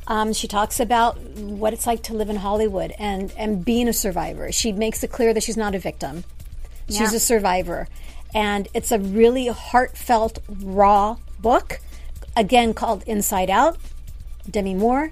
[0.08, 3.94] Um, she talks about what it's like to live in Hollywood and, and being a
[3.94, 4.52] survivor.
[4.52, 6.24] She makes it clear that she's not a victim.
[6.92, 7.18] She's Yeah.
[7.18, 7.88] a survivor.
[8.34, 11.80] And it's a really heartfelt, raw book,
[12.36, 13.78] again called Inside Out.
[14.50, 15.12] Demi Moore,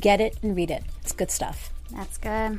[0.00, 0.82] get it and read it.
[1.02, 1.70] It's good stuff.
[1.90, 2.58] That's good.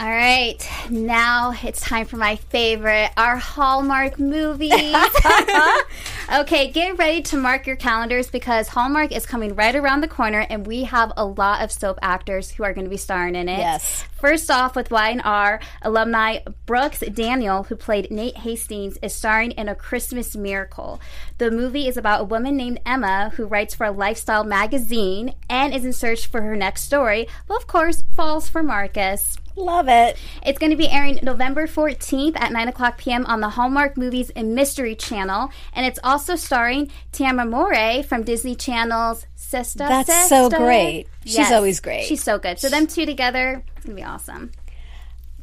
[0.00, 0.56] All right,
[0.88, 4.72] now it's time for my favorite, our Hallmark movies.
[6.32, 10.46] okay, get ready to mark your calendars because Hallmark is coming right around the corner,
[10.48, 13.46] and we have a lot of soap actors who are going to be starring in
[13.46, 13.58] it.
[13.58, 14.06] Yes.
[14.12, 19.74] First off, with Y&R alumni Brooks Darnell, who played Nate Hastings, is starring in A
[19.74, 20.98] Christmas Miracle.
[21.36, 25.74] The movie is about a woman named Emma who writes for a lifestyle magazine and
[25.74, 29.36] is in search for her next story, but of course falls for Marcus.
[29.60, 30.16] Love it.
[30.44, 33.26] It's going to be airing November 14th at 9 o'clock p.m.
[33.26, 35.50] on the Hallmark Movies and Mystery Channel.
[35.74, 39.80] And it's also starring Tamera Mowry from Disney Channel's Sister.
[39.86, 41.08] That's so great.
[41.26, 42.06] She's always great.
[42.06, 42.58] She's so good.
[42.58, 44.52] So them two together, it's going to be awesome.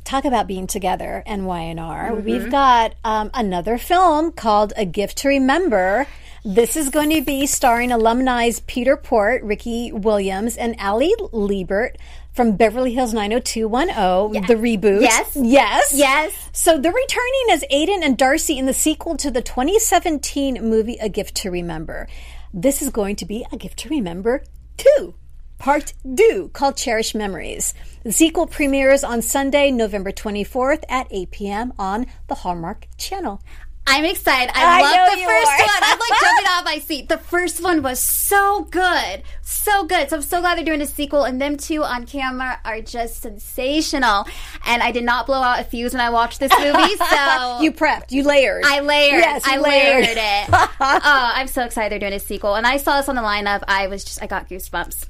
[0.04, 2.12] Talk about being together and Y&R.
[2.12, 2.26] Mm-hmm.
[2.26, 6.08] We've got um, another film called A Gift to Remember.
[6.48, 11.98] This is going to be starring alumni's Peter Porte, Ricky Williams, and Ali Liebert
[12.32, 15.02] from Beverly Hills 90210, the reboot.
[15.02, 15.36] Yes.
[15.36, 15.92] Yes.
[15.94, 16.50] Yes.
[16.54, 21.10] So they're returning as Aiden and Darcy in the sequel to the 2017 movie A
[21.10, 22.08] Gift to Remember.
[22.54, 24.46] This is going to be A Gift to Remember
[24.78, 25.16] 2.
[25.58, 27.74] Part 2 called Cherish Memories.
[28.04, 31.74] The sequel premieres on Sunday, November 24th at 8 p.m.
[31.78, 33.42] on the Hallmark Channel.
[33.90, 34.52] I'm excited.
[34.54, 35.66] I I, love the first are.
[35.66, 35.84] one.
[35.84, 37.10] I'm like jumping off my seat.
[37.10, 39.24] The first one was so good.
[39.42, 40.10] So good.
[40.10, 41.24] So I'm so glad they're doing a sequel.
[41.24, 44.28] And them two on camera are just sensational.
[44.66, 46.96] And I did not blow out a fuse when I watched this movie.
[47.08, 48.64] So You prepped, you layered.
[48.66, 49.20] I layered.
[49.22, 50.04] Yes, I layered.
[50.04, 50.50] layered it.
[50.52, 52.56] oh, I'm so excited they're doing a sequel.
[52.56, 53.64] And I saw this on the lineup.
[53.68, 55.08] I was just, I got goosebumps.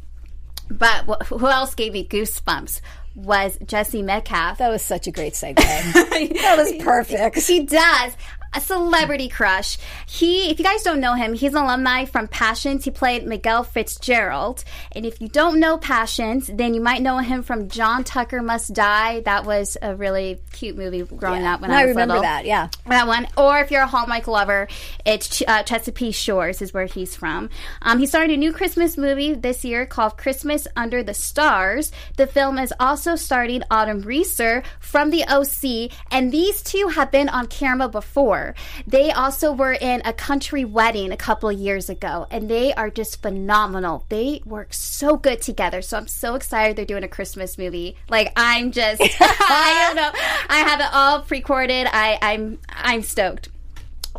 [0.70, 2.82] But wh- who else gave me goosebumps
[3.16, 4.60] was Jesse Metcalfe.
[4.60, 5.56] That was such a great segue.
[5.56, 7.38] that was perfect.
[7.48, 8.14] He does.
[8.58, 9.78] A celebrity crush.
[10.08, 12.86] He, if you guys don't know him, he's an alumni from Passions.
[12.86, 14.64] He played Miguel Fitzgerald.
[14.94, 18.74] And if you don't know Passions, then you might know him from John Tucker Must
[18.74, 19.20] Die.
[19.22, 22.24] That was a really cute movie growing up when No, I I was remember little.
[22.24, 22.70] that, yeah.
[22.88, 23.28] That one.
[23.38, 24.68] Or if you're a Hallmark lover,
[25.06, 27.52] it's uh, Chesapeake Shores is where he's from.
[27.84, 31.92] Um, he started a new Christmas movie this year called Christmas Under the Stars.
[32.16, 37.30] The film is also starring Autumn Reeser from the OC, and these two have been
[37.30, 38.47] on camera before.
[38.86, 43.22] They also were in a country wedding a couple years ago, and they are just
[43.22, 44.06] phenomenal.
[44.10, 45.82] They work so good together.
[45.82, 47.96] So I'm so excited they're doing a Christmas movie.
[48.10, 50.12] Like I'm just, I don't know.
[50.50, 51.88] I have it all pre-recorded.
[51.92, 53.50] I, I'm, I'm stoked.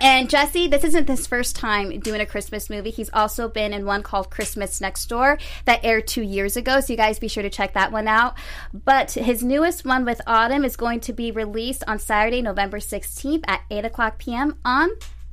[0.01, 2.91] And Jesse, this isn't his first time doing a Christmas movie.
[2.91, 6.81] He's also been in one called Christmas Next Door that aired two years ago.
[6.81, 8.35] So you guys be sure to check that one out.
[8.73, 13.45] But his newest one with Autumn is going to be released on Saturday, November 16th
[13.49, 14.59] at 8 o'clock p.m.
[14.65, 14.91] on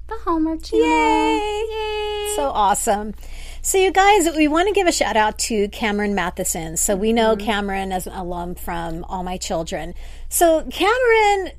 [0.07, 0.85] the Hallmark Channel.
[0.85, 1.65] Yay!
[1.69, 2.33] Yay!
[2.35, 3.13] So awesome.
[3.61, 6.77] So, you guys, we want to give a shout out to Cameron Mathison.
[6.77, 7.45] So, we know mm-hmm.
[7.45, 9.95] Cameron as an alum from All My Children.
[10.29, 11.51] So, Cameron,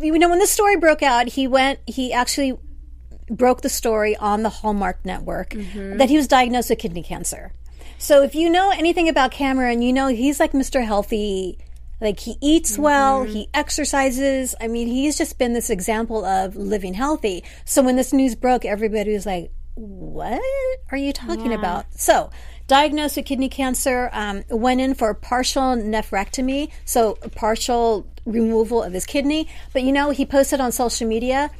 [0.00, 2.58] you know, when this story broke out, he went, he actually
[3.30, 5.98] broke the story on the Hallmark Network mm-hmm.
[5.98, 7.52] that he was diagnosed with kidney cancer.
[7.98, 10.84] So, if you know anything about Cameron, you know he's like Mr.
[10.84, 11.58] Healthy.
[12.00, 12.82] Like he eats mm-hmm.
[12.82, 14.54] well, he exercises.
[14.60, 17.42] I mean, he's just been this example of living healthy.
[17.64, 20.40] So when this news broke, everybody was like, what
[20.90, 21.86] are you talking about?
[21.94, 22.30] So,
[22.68, 29.04] diagnosed with kidney cancer, um, went in for partial nephrectomy, so partial removal of his
[29.06, 29.48] kidney.
[29.72, 31.50] But you know, he posted on social media.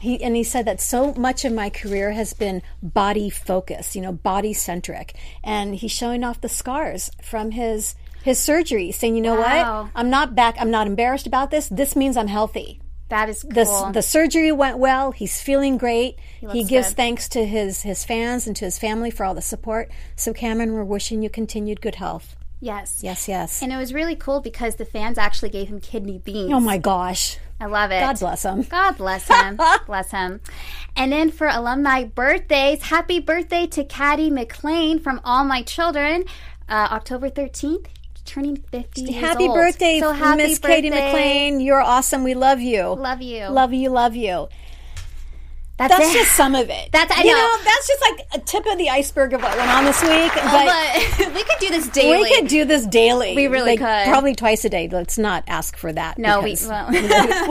[0.00, 4.00] He, and he said that so much of my career has been body focused, you
[4.00, 5.16] know, body centric.
[5.42, 9.82] And he's showing off the scars from his his surgery, saying, you know Wow.
[9.84, 9.90] what?
[9.96, 10.54] I'm not back.
[10.60, 11.68] I'm not embarrassed about this.
[11.68, 12.80] This means I'm healthy.
[13.08, 13.86] That is cool.
[13.86, 15.12] The, the surgery went well.
[15.12, 16.18] He's feeling great.
[16.40, 16.96] He, looks gives good.
[16.96, 19.90] thanks to his, his fans and to his family for all the support.
[20.14, 22.36] So, Cameron, we're wishing you continued good health.
[22.60, 23.00] yes.
[23.02, 23.62] Yes, yes.
[23.62, 26.52] And it was really cool because the fans actually gave him kidney beans.
[26.52, 27.38] oh my gosh.
[27.60, 27.98] I love it.
[28.00, 28.62] God bless him.
[28.62, 29.58] God bless him.
[29.86, 30.40] bless him.
[30.94, 36.24] And then for alumni birthdays, happy birthday to Cady McClain from All My Children,
[36.68, 37.86] uh, October 13th,
[38.28, 39.54] turning 50 years Happy old.
[39.56, 40.90] birthday, so happy Miss Cady.
[40.90, 41.64] McClain.
[41.64, 42.22] You're awesome.
[42.24, 42.82] We love you.
[42.94, 43.48] Love you.
[43.48, 44.48] Love you, love you.
[45.78, 46.90] That's, That's just some of it.
[46.90, 47.38] That's- I you know.
[47.38, 47.58] know.
[47.64, 50.32] That's just like a tip of the iceberg of what went on this week.
[50.34, 52.22] Oh, but, but we could do this daily.
[52.24, 53.36] we could do this daily.
[53.36, 54.10] We really Like, could.
[54.10, 54.88] Probably twice a day.
[54.90, 56.18] Let's not ask for that.
[56.18, 56.90] No, we- because well.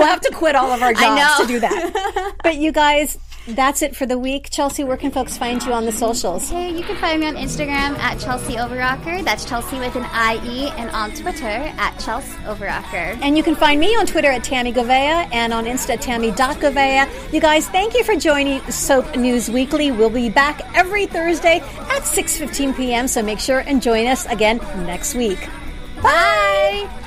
[0.06, 2.34] have to quit all of our jobs to do that.
[2.44, 3.18] But you guys,
[3.48, 4.50] that's it for the week.
[4.50, 6.50] Chelsea, where can folks find you on the socials?
[6.50, 9.24] Hey, you can find me on Instagram at Chelsea Overrocker.
[9.24, 13.20] That's Chelsea with an IE, and on Twitter at Chelsea Overrocker.
[13.22, 17.34] And you can find me on Twitter at Tammy Govea and on Insta at Tammy.Govea.
[17.34, 19.92] You guys, thank you for joining Soap News Weekly.
[19.92, 24.58] We'll be back every Thursday at 6.15 p.m., so make sure and join us again
[24.86, 25.50] next week.
[26.02, 27.07] Bye!